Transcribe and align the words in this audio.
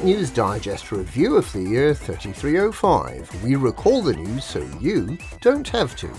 News 0.00 0.30
Digest 0.30 0.90
review 0.90 1.36
of 1.36 1.52
the 1.52 1.62
year 1.62 1.94
3305. 1.94 3.44
We 3.44 3.54
recall 3.54 4.02
the 4.02 4.14
news 4.14 4.44
so 4.44 4.66
you 4.80 5.16
don't 5.40 5.68
have 5.68 5.94
to. 5.96 6.10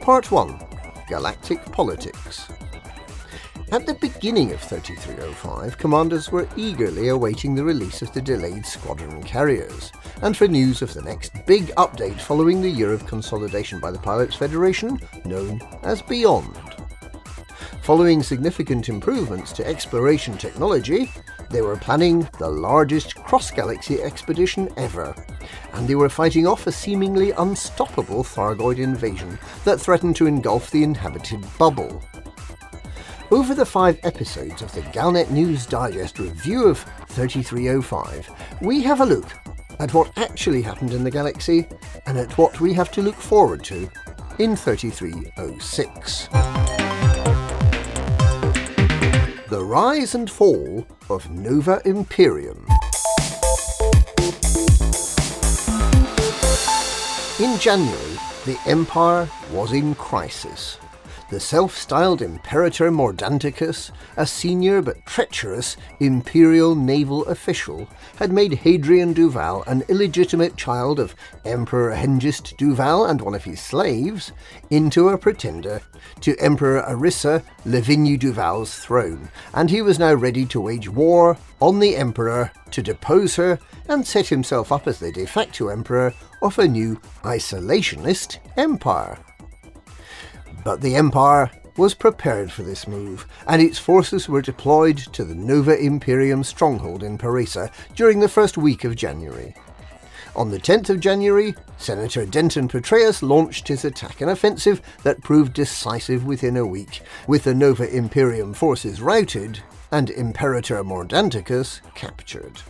Part 0.00 0.30
1 0.30 0.60
Galactic 1.08 1.64
Politics. 1.72 2.48
At 3.72 3.86
the 3.86 3.94
beginning 3.94 4.52
of 4.52 4.60
3305, 4.60 5.78
commanders 5.78 6.30
were 6.30 6.48
eagerly 6.56 7.08
awaiting 7.08 7.54
the 7.54 7.64
release 7.64 8.02
of 8.02 8.12
the 8.12 8.22
delayed 8.22 8.64
squadron 8.64 9.22
carriers, 9.24 9.90
and 10.22 10.36
for 10.36 10.46
news 10.46 10.82
of 10.82 10.94
the 10.94 11.02
next 11.02 11.32
big 11.46 11.68
update 11.76 12.20
following 12.20 12.62
the 12.62 12.70
year 12.70 12.92
of 12.92 13.06
consolidation 13.06 13.80
by 13.80 13.90
the 13.90 13.98
Pilots 13.98 14.36
Federation, 14.36 15.00
known 15.24 15.60
as 15.82 16.02
Beyond. 16.02 16.56
Following 17.82 18.22
significant 18.22 18.90
improvements 18.90 19.50
to 19.52 19.66
exploration 19.66 20.36
technology, 20.36 21.10
they 21.50 21.62
were 21.62 21.76
planning 21.76 22.28
the 22.38 22.48
largest 22.48 23.14
cross 23.16 23.50
galaxy 23.50 24.02
expedition 24.02 24.68
ever, 24.76 25.14
and 25.72 25.88
they 25.88 25.94
were 25.94 26.08
fighting 26.08 26.46
off 26.46 26.66
a 26.66 26.72
seemingly 26.72 27.30
unstoppable 27.32 28.22
Thargoid 28.22 28.78
invasion 28.78 29.38
that 29.64 29.80
threatened 29.80 30.16
to 30.16 30.26
engulf 30.26 30.70
the 30.70 30.82
inhabited 30.82 31.44
bubble. 31.58 32.02
Over 33.30 33.54
the 33.54 33.66
five 33.66 33.98
episodes 34.04 34.62
of 34.62 34.72
the 34.72 34.80
Galnet 34.80 35.30
News 35.30 35.66
Digest 35.66 36.18
review 36.18 36.66
of 36.66 36.78
3305, 37.08 38.30
we 38.62 38.82
have 38.82 39.00
a 39.00 39.06
look 39.06 39.26
at 39.78 39.94
what 39.94 40.16
actually 40.16 40.62
happened 40.62 40.92
in 40.92 41.04
the 41.04 41.10
galaxy 41.10 41.66
and 42.06 42.18
at 42.18 42.36
what 42.38 42.60
we 42.60 42.72
have 42.72 42.90
to 42.92 43.02
look 43.02 43.14
forward 43.14 43.62
to 43.64 43.88
in 44.38 44.56
3306. 44.56 46.87
The 49.58 49.64
Rise 49.64 50.14
and 50.14 50.30
Fall 50.30 50.86
of 51.10 51.28
Nova 51.32 51.82
Imperium. 51.84 52.64
In 57.40 57.58
January, 57.58 58.18
the 58.46 58.56
Empire 58.66 59.28
was 59.50 59.72
in 59.72 59.96
crisis. 59.96 60.78
The 61.30 61.40
self 61.40 61.76
styled 61.76 62.22
Imperator 62.22 62.90
Mordanticus, 62.90 63.90
a 64.16 64.26
senior 64.26 64.80
but 64.80 65.04
treacherous 65.04 65.76
imperial 66.00 66.74
naval 66.74 67.26
official, 67.26 67.86
had 68.16 68.32
made 68.32 68.54
Hadrian 68.54 69.12
Duval, 69.12 69.62
an 69.66 69.84
illegitimate 69.88 70.56
child 70.56 70.98
of 70.98 71.14
Emperor 71.44 71.94
Hengist 71.94 72.56
Duval 72.56 73.04
and 73.04 73.20
one 73.20 73.34
of 73.34 73.44
his 73.44 73.60
slaves, 73.60 74.32
into 74.70 75.10
a 75.10 75.18
pretender 75.18 75.82
to 76.22 76.34
Emperor 76.38 76.82
Arissa 76.88 77.42
Lavigny 77.66 78.18
Duval's 78.18 78.78
throne, 78.78 79.28
and 79.52 79.68
he 79.68 79.82
was 79.82 79.98
now 79.98 80.14
ready 80.14 80.46
to 80.46 80.62
wage 80.62 80.88
war 80.88 81.36
on 81.60 81.78
the 81.78 81.94
Emperor 81.94 82.50
to 82.70 82.82
depose 82.82 83.36
her 83.36 83.58
and 83.86 84.06
set 84.06 84.28
himself 84.28 84.72
up 84.72 84.86
as 84.86 84.98
the 84.98 85.12
de 85.12 85.26
facto 85.26 85.68
Emperor 85.68 86.14
of 86.40 86.58
a 86.58 86.66
new 86.66 86.96
isolationist 87.22 88.38
empire. 88.56 89.18
But 90.68 90.82
the 90.82 90.96
Empire 90.96 91.50
was 91.78 91.94
prepared 91.94 92.52
for 92.52 92.62
this 92.62 92.86
move, 92.86 93.26
and 93.46 93.62
its 93.62 93.78
forces 93.78 94.28
were 94.28 94.42
deployed 94.42 94.98
to 95.14 95.24
the 95.24 95.34
Nova 95.34 95.74
Imperium 95.74 96.44
stronghold 96.44 97.02
in 97.02 97.16
Parisa 97.16 97.70
during 97.96 98.20
the 98.20 98.28
first 98.28 98.58
week 98.58 98.84
of 98.84 98.94
January. 98.94 99.54
On 100.36 100.50
the 100.50 100.60
10th 100.60 100.90
of 100.90 101.00
January, 101.00 101.54
Senator 101.78 102.26
Denton 102.26 102.68
Patreus 102.68 103.22
launched 103.22 103.66
his 103.66 103.86
attack, 103.86 104.20
an 104.20 104.28
offensive 104.28 104.82
that 105.04 105.22
proved 105.22 105.54
decisive 105.54 106.26
within 106.26 106.58
a 106.58 106.66
week, 106.66 107.00
with 107.26 107.44
the 107.44 107.54
Nova 107.54 107.88
Imperium 107.88 108.52
forces 108.52 109.00
routed 109.00 109.60
and 109.90 110.10
Imperator 110.10 110.84
Mordanticus 110.84 111.80
captured. 111.94 112.60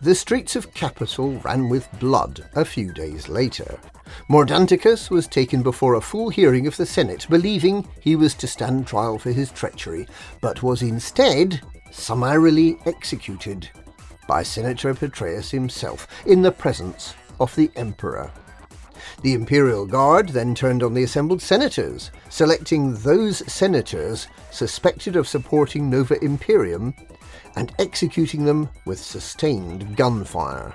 The 0.00 0.14
streets 0.14 0.56
of 0.56 0.74
Capital 0.74 1.38
ran 1.40 1.68
with 1.68 1.88
blood 1.98 2.48
a 2.54 2.64
few 2.64 2.92
days 2.92 3.28
later. 3.28 3.78
Mordanticus 4.28 5.10
was 5.10 5.26
taken 5.26 5.62
before 5.62 5.94
a 5.94 6.00
full 6.00 6.28
hearing 6.30 6.66
of 6.66 6.76
the 6.76 6.86
Senate, 6.86 7.26
believing 7.28 7.86
he 8.00 8.16
was 8.16 8.34
to 8.34 8.46
stand 8.46 8.86
trial 8.86 9.18
for 9.18 9.30
his 9.30 9.50
treachery, 9.50 10.06
but 10.40 10.62
was 10.62 10.82
instead 10.82 11.60
summarily 11.90 12.78
executed 12.86 13.68
by 14.26 14.42
Senator 14.42 14.94
Patreus 14.94 15.50
himself 15.50 16.06
in 16.26 16.42
the 16.42 16.52
presence 16.52 17.14
of 17.40 17.54
the 17.56 17.70
Emperor. 17.76 18.30
The 19.22 19.34
Imperial 19.34 19.86
Guard 19.86 20.30
then 20.30 20.54
turned 20.54 20.82
on 20.82 20.94
the 20.94 21.02
assembled 21.02 21.42
senators, 21.42 22.10
selecting 22.28 22.94
those 22.94 23.38
senators 23.52 24.28
suspected 24.50 25.16
of 25.16 25.28
supporting 25.28 25.88
Nova 25.88 26.22
Imperium 26.24 26.94
and 27.56 27.72
executing 27.78 28.44
them 28.44 28.68
with 28.84 28.98
sustained 28.98 29.96
gunfire. 29.96 30.74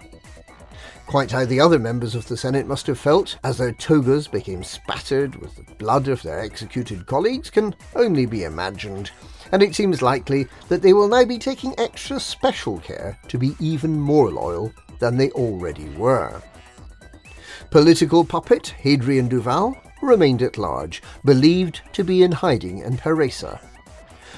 Quite 1.08 1.32
how 1.32 1.46
the 1.46 1.60
other 1.60 1.78
members 1.78 2.16
of 2.16 2.28
the 2.28 2.36
Senate 2.36 2.66
must 2.66 2.88
have 2.88 3.00
felt 3.00 3.38
as 3.44 3.58
their 3.58 3.74
togas 3.74 4.28
became 4.28 4.64
spattered 4.64 5.36
with 5.36 5.56
the 5.56 5.76
blood 5.76 6.08
of 6.08 6.24
their 6.24 6.40
executed 6.40 7.06
colleagues 7.06 7.52
can 7.52 7.76
only 7.96 8.26
be 8.26 8.44
imagined, 8.44 9.12
and 9.52 9.62
it 9.62 9.76
seems 9.76 10.02
likely 10.02 10.48
that 10.68 10.82
they 10.82 10.94
will 10.94 11.08
now 11.08 11.24
be 11.24 11.38
taking 11.38 11.76
extra 11.78 12.20
special 12.20 12.80
care 12.80 13.20
to 13.28 13.38
be 13.38 13.56
even 13.60 14.00
more 14.00 14.32
loyal 14.32 14.74
than 14.98 15.16
they 15.16 15.30
already 15.32 15.90
were. 15.90 16.42
Political 17.72 18.26
puppet 18.26 18.68
Hadrian 18.78 19.28
Duval 19.28 19.76
remained 20.02 20.42
at 20.42 20.58
large, 20.58 21.02
believed 21.24 21.82
to 21.94 22.04
be 22.04 22.24
in 22.24 22.32
hiding 22.32 22.80
in 22.80 22.98
Parisa. 22.98 23.60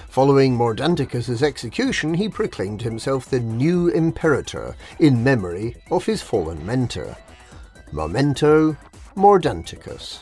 Following 0.09 0.57
Mordanticus's 0.57 1.43
execution, 1.43 2.13
he 2.13 2.29
proclaimed 2.29 2.81
himself 2.81 3.25
the 3.25 3.39
new 3.39 3.89
Imperator 3.89 4.75
in 4.99 5.23
memory 5.23 5.75
of 5.91 6.05
his 6.05 6.21
fallen 6.21 6.65
mentor. 6.65 7.15
Memento 7.91 8.75
Mordanticus. 9.15 10.19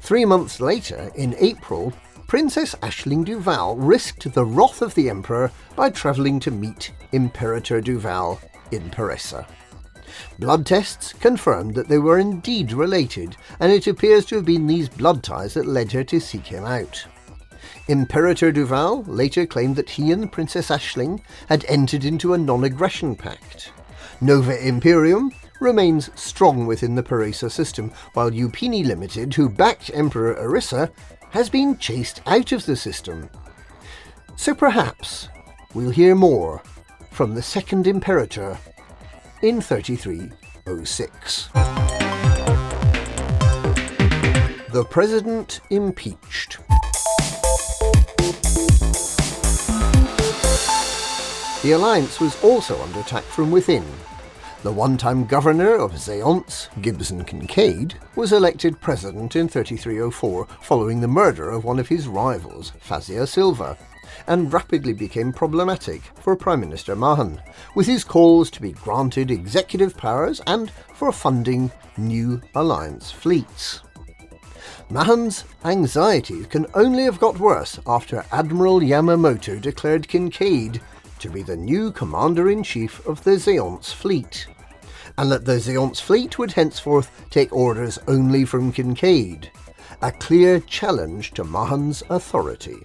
Three 0.00 0.24
months 0.24 0.60
later, 0.60 1.10
in 1.16 1.34
April, 1.38 1.92
Princess 2.28 2.74
Aisling 2.82 3.24
Duval 3.24 3.76
risked 3.76 4.32
the 4.32 4.44
wrath 4.44 4.82
of 4.82 4.94
the 4.94 5.08
Emperor 5.08 5.50
by 5.74 5.90
travelling 5.90 6.38
to 6.40 6.50
meet 6.50 6.92
Imperator 7.12 7.80
Duval 7.80 8.40
in 8.70 8.90
Parisa. 8.90 9.46
Blood 10.38 10.66
tests 10.66 11.12
confirmed 11.12 11.74
that 11.74 11.88
they 11.88 11.98
were 11.98 12.18
indeed 12.18 12.72
related, 12.72 13.36
and 13.60 13.72
it 13.72 13.86
appears 13.86 14.24
to 14.26 14.36
have 14.36 14.44
been 14.44 14.66
these 14.66 14.88
blood 14.88 15.22
ties 15.22 15.54
that 15.54 15.66
led 15.66 15.92
her 15.92 16.04
to 16.04 16.20
seek 16.20 16.46
him 16.46 16.64
out. 16.64 17.06
Imperator 17.88 18.52
Duval 18.52 19.02
later 19.04 19.46
claimed 19.46 19.76
that 19.76 19.90
he 19.90 20.12
and 20.12 20.30
Princess 20.30 20.68
Aisling 20.68 21.20
had 21.48 21.64
entered 21.68 22.04
into 22.04 22.34
a 22.34 22.38
non 22.38 22.64
aggression 22.64 23.16
pact. 23.16 23.72
Nova 24.20 24.66
Imperium 24.66 25.32
remains 25.60 26.10
strong 26.14 26.66
within 26.66 26.94
the 26.94 27.02
Parisa 27.02 27.50
system, 27.50 27.90
while 28.14 28.30
Upini 28.30 28.84
Limited, 28.84 29.34
who 29.34 29.48
backed 29.48 29.90
Emperor 29.94 30.34
Arissa, 30.34 30.90
has 31.30 31.48
been 31.48 31.78
chased 31.78 32.20
out 32.26 32.52
of 32.52 32.66
the 32.66 32.76
system. 32.76 33.28
So 34.36 34.54
perhaps 34.54 35.28
we'll 35.74 35.90
hear 35.90 36.14
more 36.14 36.62
from 37.10 37.34
the 37.34 37.42
Second 37.42 37.86
Imperator 37.86 38.58
in 39.42 39.60
3306. 39.60 41.48
The 44.72 44.84
President 44.90 45.60
Impeached. 45.70 46.58
The 51.62 51.72
alliance 51.72 52.20
was 52.20 52.42
also 52.42 52.80
under 52.82 53.00
attack 53.00 53.24
from 53.24 53.50
within. 53.50 53.84
The 54.64 54.72
one 54.72 54.96
time 54.96 55.24
governor 55.24 55.76
of 55.76 55.92
Zaonce, 55.92 56.68
Gibson 56.82 57.24
Kincaid, 57.24 57.94
was 58.16 58.32
elected 58.32 58.80
president 58.80 59.36
in 59.36 59.48
3304 59.48 60.48
following 60.62 61.00
the 61.00 61.06
murder 61.06 61.48
of 61.48 61.62
one 61.62 61.78
of 61.78 61.86
his 61.86 62.08
rivals, 62.08 62.72
Fazia 62.80 63.28
Silva, 63.28 63.78
and 64.26 64.52
rapidly 64.52 64.92
became 64.92 65.32
problematic 65.32 66.02
for 66.16 66.34
Prime 66.34 66.58
Minister 66.58 66.96
Mahan, 66.96 67.40
with 67.76 67.86
his 67.86 68.02
calls 68.02 68.50
to 68.50 68.60
be 68.60 68.72
granted 68.72 69.30
executive 69.30 69.96
powers 69.96 70.40
and 70.48 70.72
for 70.92 71.12
funding 71.12 71.70
new 71.96 72.42
alliance 72.56 73.12
fleets. 73.12 73.82
Mahan's 74.90 75.44
anxieties 75.64 76.46
can 76.46 76.66
only 76.74 77.04
have 77.04 77.20
got 77.20 77.38
worse 77.38 77.78
after 77.86 78.24
Admiral 78.32 78.80
Yamamoto 78.80 79.60
declared 79.60 80.08
Kincaid 80.08 80.80
to 81.20 81.28
be 81.28 81.42
the 81.42 81.56
new 81.56 81.92
Commander 81.92 82.50
in 82.50 82.62
Chief 82.62 83.04
of 83.06 83.22
the 83.24 83.32
Zaonce 83.32 83.92
fleet, 83.92 84.46
and 85.16 85.30
that 85.30 85.44
the 85.44 85.58
Zaonce 85.58 86.00
fleet 86.00 86.38
would 86.38 86.52
henceforth 86.52 87.10
take 87.30 87.52
orders 87.52 87.98
only 88.08 88.44
from 88.44 88.72
Kincaid, 88.72 89.50
a 90.02 90.12
clear 90.12 90.60
challenge 90.60 91.32
to 91.32 91.44
Mahan's 91.44 92.02
authority. 92.10 92.78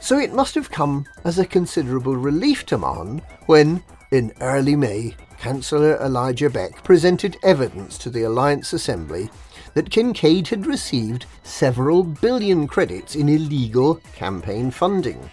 So 0.00 0.18
it 0.18 0.32
must 0.32 0.54
have 0.54 0.70
come 0.70 1.06
as 1.24 1.38
a 1.38 1.46
considerable 1.46 2.16
relief 2.16 2.64
to 2.66 2.78
Mahan 2.78 3.20
when, 3.46 3.82
in 4.10 4.32
early 4.40 4.76
May, 4.76 5.16
Councillor 5.38 5.96
Elijah 6.00 6.50
Beck 6.50 6.82
presented 6.82 7.36
evidence 7.42 7.98
to 7.98 8.10
the 8.10 8.22
Alliance 8.22 8.72
Assembly 8.72 9.30
that 9.74 9.90
Kincaid 9.90 10.48
had 10.48 10.66
received 10.66 11.26
several 11.42 12.02
billion 12.02 12.66
credits 12.66 13.14
in 13.14 13.28
illegal 13.28 13.96
campaign 14.14 14.70
funding. 14.70 15.30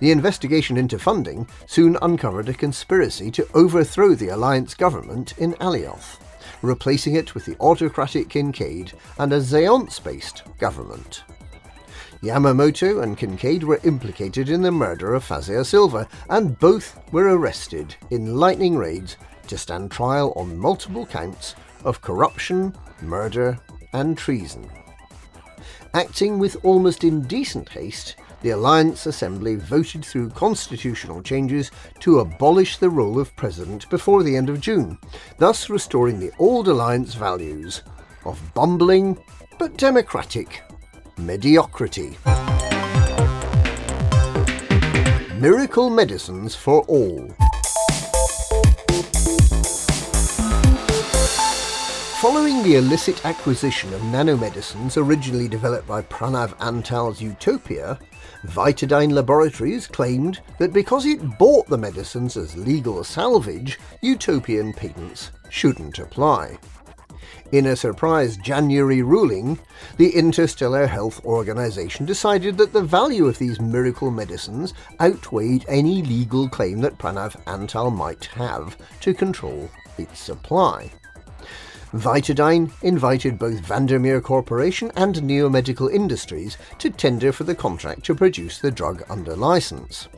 The 0.00 0.10
investigation 0.10 0.76
into 0.76 0.98
funding 0.98 1.48
soon 1.66 1.96
uncovered 2.02 2.48
a 2.48 2.54
conspiracy 2.54 3.30
to 3.32 3.48
overthrow 3.54 4.14
the 4.14 4.28
alliance 4.28 4.74
government 4.74 5.38
in 5.38 5.54
Alioth, 5.54 6.18
replacing 6.62 7.14
it 7.14 7.34
with 7.34 7.44
the 7.44 7.56
autocratic 7.60 8.28
Kincaid 8.28 8.92
and 9.18 9.32
a 9.32 9.40
Zaonce 9.40 10.02
based 10.02 10.42
government. 10.58 11.24
Yamamoto 12.22 13.02
and 13.02 13.18
Kincaid 13.18 13.62
were 13.62 13.80
implicated 13.84 14.48
in 14.48 14.62
the 14.62 14.72
murder 14.72 15.12
of 15.12 15.24
Fazia 15.24 15.64
Silva, 15.64 16.08
and 16.30 16.58
both 16.58 16.98
were 17.12 17.36
arrested 17.36 17.94
in 18.10 18.36
lightning 18.36 18.76
raids 18.76 19.18
to 19.46 19.58
stand 19.58 19.90
trial 19.90 20.32
on 20.34 20.56
multiple 20.56 21.04
counts 21.04 21.54
of 21.84 22.00
corruption, 22.00 22.74
murder, 23.02 23.58
and 23.92 24.16
treason. 24.16 24.68
Acting 25.92 26.38
with 26.38 26.64
almost 26.64 27.04
indecent 27.04 27.68
haste, 27.68 28.16
the 28.44 28.50
Alliance 28.50 29.06
Assembly 29.06 29.56
voted 29.56 30.04
through 30.04 30.28
constitutional 30.28 31.22
changes 31.22 31.70
to 32.00 32.18
abolish 32.18 32.76
the 32.76 32.90
role 32.90 33.18
of 33.18 33.34
President 33.36 33.88
before 33.88 34.22
the 34.22 34.36
end 34.36 34.50
of 34.50 34.60
June, 34.60 34.98
thus 35.38 35.70
restoring 35.70 36.20
the 36.20 36.30
old 36.38 36.68
Alliance 36.68 37.14
values 37.14 37.80
of 38.26 38.38
bumbling 38.52 39.16
but 39.58 39.78
democratic 39.78 40.62
mediocrity. 41.16 42.18
Miracle 45.40 45.88
medicines 45.88 46.54
for 46.54 46.82
all. 46.82 47.34
Following 52.24 52.62
the 52.62 52.76
illicit 52.76 53.26
acquisition 53.26 53.92
of 53.92 54.00
nanomedicines 54.00 54.96
originally 54.96 55.46
developed 55.46 55.86
by 55.86 56.00
Pranav 56.00 56.56
Antal's 56.56 57.20
Utopia, 57.20 57.98
Vitadyne 58.46 59.12
Laboratories 59.12 59.86
claimed 59.86 60.40
that 60.58 60.72
because 60.72 61.04
it 61.04 61.38
bought 61.38 61.66
the 61.66 61.76
medicines 61.76 62.38
as 62.38 62.56
legal 62.56 63.04
salvage, 63.04 63.78
Utopian 64.00 64.72
patents 64.72 65.32
shouldn't 65.50 65.98
apply. 65.98 66.56
In 67.52 67.66
a 67.66 67.76
surprise 67.76 68.38
January 68.38 69.02
ruling, 69.02 69.58
the 69.98 70.08
Interstellar 70.08 70.86
Health 70.86 71.22
Organization 71.26 72.06
decided 72.06 72.56
that 72.56 72.72
the 72.72 72.80
value 72.80 73.26
of 73.26 73.36
these 73.36 73.60
miracle 73.60 74.10
medicines 74.10 74.72
outweighed 74.98 75.66
any 75.68 76.00
legal 76.00 76.48
claim 76.48 76.80
that 76.80 76.96
Pranav 76.96 77.36
Antal 77.44 77.94
might 77.94 78.24
have 78.24 78.78
to 79.00 79.12
control 79.12 79.68
its 79.98 80.18
supply. 80.20 80.90
Vitadyne 81.94 82.72
invited 82.82 83.38
both 83.38 83.60
Vandermeer 83.60 84.20
Corporation 84.20 84.90
and 84.96 85.14
Neomedical 85.14 85.92
Industries 85.92 86.58
to 86.78 86.90
tender 86.90 87.30
for 87.30 87.44
the 87.44 87.54
contract 87.54 88.02
to 88.06 88.16
produce 88.16 88.58
the 88.58 88.72
drug 88.72 89.04
under 89.08 89.36
license. 89.36 90.08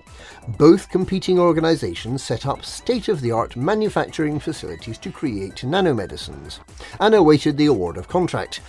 Both 0.56 0.88
competing 0.88 1.38
organisations 1.38 2.22
set 2.22 2.46
up 2.46 2.64
state 2.64 3.08
of 3.08 3.20
the 3.20 3.30
art 3.30 3.56
manufacturing 3.56 4.40
facilities 4.40 4.96
to 4.96 5.12
create 5.12 5.56
nanomedicines 5.56 6.60
and 6.98 7.14
awaited 7.14 7.58
the 7.58 7.66
award 7.66 7.98
of 7.98 8.08
contract. 8.08 8.62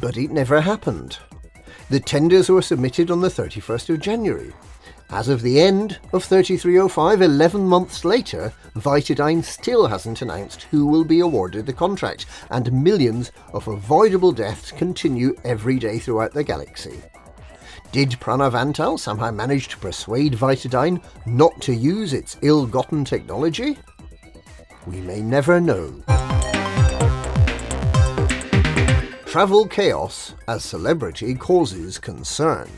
But 0.00 0.16
it 0.16 0.30
never 0.30 0.60
happened. 0.60 1.18
The 1.90 1.98
tenders 1.98 2.48
were 2.48 2.62
submitted 2.62 3.10
on 3.10 3.22
the 3.22 3.28
31st 3.28 3.90
of 3.90 4.00
January, 4.00 4.52
as 5.14 5.28
of 5.28 5.42
the 5.42 5.60
end 5.60 6.00
of 6.12 6.24
3305, 6.24 7.22
11 7.22 7.64
months 7.64 8.04
later, 8.04 8.52
Vitadyne 8.74 9.44
still 9.44 9.86
hasn't 9.86 10.22
announced 10.22 10.62
who 10.64 10.86
will 10.86 11.04
be 11.04 11.20
awarded 11.20 11.66
the 11.66 11.72
contract, 11.72 12.26
and 12.50 12.72
millions 12.72 13.30
of 13.52 13.68
avoidable 13.68 14.32
deaths 14.32 14.72
continue 14.72 15.36
every 15.44 15.78
day 15.78 16.00
throughout 16.00 16.34
the 16.34 16.42
galaxy. 16.42 17.00
Did 17.92 18.10
Pranav 18.10 18.54
Antal 18.54 18.98
somehow 18.98 19.30
manage 19.30 19.68
to 19.68 19.78
persuade 19.78 20.32
Vitadyne 20.32 21.00
not 21.26 21.60
to 21.60 21.72
use 21.72 22.12
its 22.12 22.36
ill 22.42 22.66
gotten 22.66 23.04
technology? 23.04 23.78
We 24.84 25.00
may 25.00 25.20
never 25.20 25.60
know. 25.60 26.02
Travel 29.26 29.68
chaos 29.68 30.34
as 30.48 30.64
celebrity 30.64 31.36
causes 31.36 31.98
concern. 31.98 32.68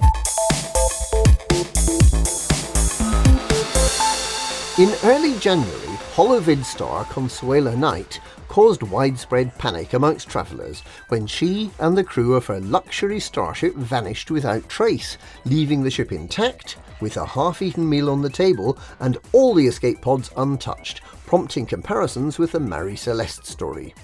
In 4.78 4.92
early 5.04 5.38
January, 5.38 5.96
Holovid 6.14 6.62
star 6.62 7.06
Consuela 7.06 7.74
Knight 7.74 8.20
caused 8.48 8.82
widespread 8.82 9.56
panic 9.56 9.94
amongst 9.94 10.28
travellers 10.28 10.82
when 11.08 11.26
she 11.26 11.70
and 11.78 11.96
the 11.96 12.04
crew 12.04 12.34
of 12.34 12.44
her 12.44 12.60
luxury 12.60 13.18
starship 13.18 13.74
vanished 13.74 14.30
without 14.30 14.68
trace, 14.68 15.16
leaving 15.46 15.82
the 15.82 15.90
ship 15.90 16.12
intact, 16.12 16.76
with 17.00 17.16
a 17.16 17.24
half 17.24 17.62
eaten 17.62 17.88
meal 17.88 18.10
on 18.10 18.20
the 18.20 18.28
table 18.28 18.78
and 19.00 19.16
all 19.32 19.54
the 19.54 19.66
escape 19.66 20.02
pods 20.02 20.30
untouched, 20.36 21.00
prompting 21.24 21.64
comparisons 21.64 22.38
with 22.38 22.52
the 22.52 22.60
Marie 22.60 22.96
Celeste 22.96 23.46
story. 23.46 23.94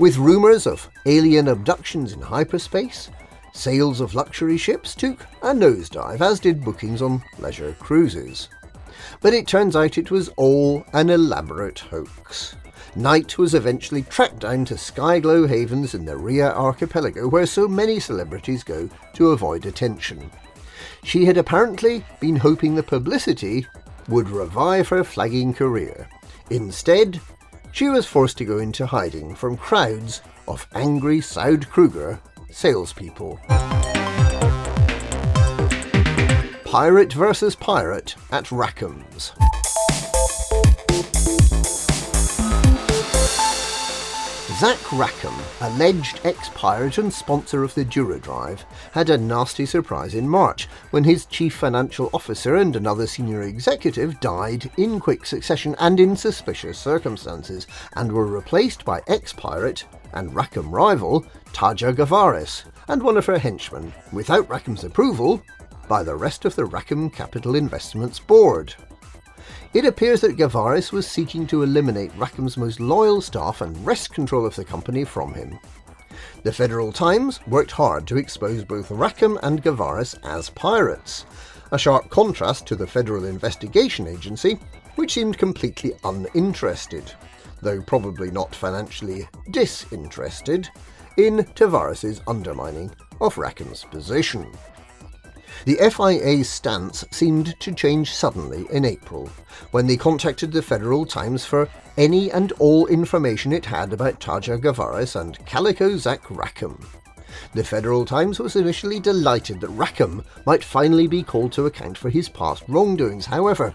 With 0.00 0.16
rumours 0.16 0.66
of 0.66 0.90
alien 1.06 1.46
abductions 1.46 2.14
in 2.14 2.20
hyperspace, 2.20 3.10
sales 3.52 4.00
of 4.00 4.16
luxury 4.16 4.58
ships 4.58 4.96
took 4.96 5.20
a 5.40 5.54
nosedive, 5.54 6.20
as 6.20 6.40
did 6.40 6.64
bookings 6.64 7.00
on 7.00 7.22
leisure 7.38 7.76
cruises 7.78 8.48
but 9.20 9.34
it 9.34 9.46
turns 9.46 9.76
out 9.76 9.98
it 9.98 10.10
was 10.10 10.28
all 10.36 10.84
an 10.92 11.10
elaborate 11.10 11.80
hoax. 11.80 12.56
Knight 12.94 13.38
was 13.38 13.54
eventually 13.54 14.02
tracked 14.02 14.40
down 14.40 14.64
to 14.66 14.74
Skyglow 14.74 15.48
Havens 15.48 15.94
in 15.94 16.04
the 16.04 16.16
Ria 16.16 16.52
archipelago, 16.52 17.26
where 17.26 17.46
so 17.46 17.66
many 17.66 17.98
celebrities 17.98 18.62
go 18.62 18.88
to 19.14 19.30
avoid 19.30 19.64
attention. 19.64 20.30
She 21.02 21.24
had 21.24 21.38
apparently 21.38 22.04
been 22.20 22.36
hoping 22.36 22.74
the 22.74 22.82
publicity 22.82 23.66
would 24.08 24.28
revive 24.28 24.88
her 24.88 25.04
flagging 25.04 25.54
career. 25.54 26.08
Instead, 26.50 27.20
she 27.72 27.88
was 27.88 28.06
forced 28.06 28.36
to 28.38 28.44
go 28.44 28.58
into 28.58 28.84
hiding 28.84 29.34
from 29.34 29.56
crowds 29.56 30.20
of 30.46 30.66
angry 30.74 31.20
Saud 31.20 31.68
Kruger 31.68 32.20
salespeople. 32.50 33.40
Pirate 36.72 37.12
versus 37.12 37.54
Pirate 37.54 38.14
at 38.30 38.50
Rackham's. 38.50 39.32
Zach 44.58 44.78
Rackham, 44.90 45.34
alleged 45.60 46.22
ex-pirate 46.24 46.96
and 46.96 47.12
sponsor 47.12 47.62
of 47.62 47.74
the 47.74 47.84
Duradrive, 47.84 48.64
had 48.92 49.10
a 49.10 49.18
nasty 49.18 49.66
surprise 49.66 50.14
in 50.14 50.26
March 50.26 50.66
when 50.92 51.04
his 51.04 51.26
chief 51.26 51.54
financial 51.54 52.08
officer 52.14 52.56
and 52.56 52.74
another 52.74 53.06
senior 53.06 53.42
executive 53.42 54.18
died 54.20 54.70
in 54.78 54.98
quick 54.98 55.26
succession 55.26 55.76
and 55.78 56.00
in 56.00 56.16
suspicious 56.16 56.78
circumstances, 56.78 57.66
and 57.96 58.10
were 58.10 58.24
replaced 58.24 58.82
by 58.82 59.02
ex-pirate 59.08 59.84
and 60.14 60.34
Rackham 60.34 60.70
rival 60.70 61.26
Taja 61.52 61.94
Gavaris 61.94 62.64
and 62.88 63.02
one 63.02 63.18
of 63.18 63.26
her 63.26 63.38
henchmen, 63.38 63.92
without 64.10 64.48
Rackham's 64.48 64.84
approval, 64.84 65.42
by 65.92 66.02
the 66.02 66.16
rest 66.16 66.46
of 66.46 66.56
the 66.56 66.64
Rackham 66.64 67.10
Capital 67.10 67.54
Investments 67.54 68.18
Board. 68.18 68.74
It 69.74 69.84
appears 69.84 70.22
that 70.22 70.38
Gavaris 70.38 70.90
was 70.90 71.06
seeking 71.06 71.46
to 71.48 71.62
eliminate 71.62 72.16
Rackham's 72.16 72.56
most 72.56 72.80
loyal 72.80 73.20
staff 73.20 73.60
and 73.60 73.76
wrest 73.84 74.10
control 74.14 74.46
of 74.46 74.56
the 74.56 74.64
company 74.64 75.04
from 75.04 75.34
him. 75.34 75.58
The 76.44 76.52
Federal 76.54 76.92
Times 76.92 77.46
worked 77.46 77.72
hard 77.72 78.06
to 78.06 78.16
expose 78.16 78.64
both 78.64 78.90
Rackham 78.90 79.38
and 79.42 79.62
Gavaris 79.62 80.18
as 80.24 80.48
pirates, 80.48 81.26
a 81.72 81.78
sharp 81.78 82.08
contrast 82.08 82.66
to 82.68 82.74
the 82.74 82.86
Federal 82.86 83.26
Investigation 83.26 84.08
Agency, 84.08 84.58
which 84.94 85.12
seemed 85.12 85.36
completely 85.36 85.92
uninterested, 86.04 87.12
though 87.60 87.82
probably 87.82 88.30
not 88.30 88.54
financially 88.54 89.28
disinterested, 89.50 90.70
in 91.18 91.44
Tavares's 91.54 92.22
undermining 92.26 92.90
of 93.20 93.34
Rackham's 93.34 93.84
position. 93.84 94.50
The 95.64 95.76
FIA's 95.76 96.48
stance 96.48 97.04
seemed 97.10 97.58
to 97.60 97.72
change 97.72 98.12
suddenly 98.12 98.66
in 98.70 98.84
April, 98.84 99.30
when 99.70 99.86
they 99.86 99.96
contacted 99.96 100.52
the 100.52 100.62
Federal 100.62 101.06
Times 101.06 101.44
for 101.44 101.68
any 101.96 102.30
and 102.30 102.52
all 102.58 102.86
information 102.86 103.52
it 103.52 103.66
had 103.66 103.92
about 103.92 104.20
Taja 104.20 104.58
Gavaris 104.60 105.18
and 105.20 105.38
Calico 105.46 105.96
Zach 105.96 106.22
Rackham. 106.30 106.78
The 107.54 107.64
Federal 107.64 108.04
Times 108.04 108.38
was 108.38 108.56
initially 108.56 109.00
delighted 109.00 109.60
that 109.60 109.68
Rackham 109.68 110.24
might 110.46 110.62
finally 110.62 111.06
be 111.06 111.22
called 111.22 111.52
to 111.52 111.66
account 111.66 111.96
for 111.96 112.10
his 112.10 112.28
past 112.28 112.62
wrongdoings. 112.68 113.26
However, 113.26 113.74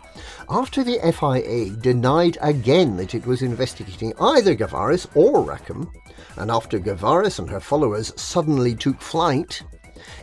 after 0.49 0.83
the 0.83 0.99
FIA 1.11 1.71
denied 1.71 2.37
again 2.41 2.97
that 2.97 3.15
it 3.15 3.25
was 3.25 3.41
investigating 3.41 4.13
either 4.19 4.55
Gavaris 4.55 5.07
or 5.15 5.41
Rackham, 5.41 5.91
and 6.37 6.51
after 6.51 6.79
Gavaris 6.79 7.39
and 7.39 7.49
her 7.49 7.59
followers 7.59 8.13
suddenly 8.15 8.75
took 8.75 9.01
flight, 9.01 9.63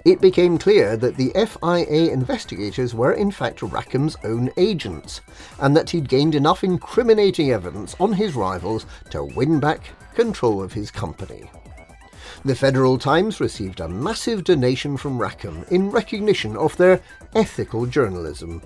it 0.04 0.20
became 0.20 0.58
clear 0.58 0.96
that 0.96 1.16
the 1.16 1.32
FIA 1.34 2.12
investigators 2.12 2.94
were 2.94 3.12
in 3.12 3.30
fact 3.30 3.60
Rackham's 3.60 4.16
own 4.24 4.50
agents, 4.56 5.20
and 5.60 5.76
that 5.76 5.90
he'd 5.90 6.08
gained 6.08 6.34
enough 6.34 6.64
incriminating 6.64 7.50
evidence 7.50 7.94
on 8.00 8.12
his 8.12 8.34
rivals 8.34 8.86
to 9.10 9.24
win 9.24 9.60
back 9.60 9.90
control 10.14 10.62
of 10.62 10.72
his 10.72 10.90
company. 10.90 11.50
The 12.44 12.54
Federal 12.54 12.98
Times 12.98 13.40
received 13.40 13.80
a 13.80 13.88
massive 13.88 14.44
donation 14.44 14.96
from 14.96 15.18
Rackham 15.18 15.64
in 15.70 15.90
recognition 15.90 16.56
of 16.56 16.76
their 16.76 17.00
ethical 17.34 17.86
journalism, 17.86 18.62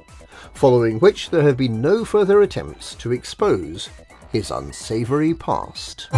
following 0.54 0.98
which 0.98 1.30
there 1.30 1.42
have 1.42 1.56
been 1.56 1.80
no 1.80 2.04
further 2.04 2.42
attempts 2.42 2.94
to 2.96 3.12
expose 3.12 3.88
his 4.32 4.50
unsavoury 4.50 5.34
past. 5.34 6.08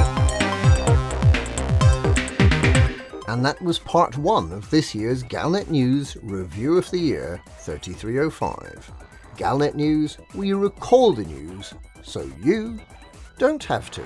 And 3.31 3.45
that 3.45 3.63
was 3.63 3.79
part 3.79 4.19
one 4.19 4.53
of 4.53 4.69
this 4.71 4.93
year's 4.93 5.23
Galnet 5.23 5.69
News 5.71 6.17
Review 6.21 6.77
of 6.77 6.91
the 6.91 6.99
Year 6.99 7.41
3305. 7.61 8.91
Galnet 9.37 9.77
News, 9.77 10.19
we 10.35 10.53
recall 10.53 11.13
the 11.13 11.25
news 11.25 11.73
so 12.03 12.29
you 12.43 12.81
don't 13.39 13.63
have 13.63 13.89
to. 13.93 14.03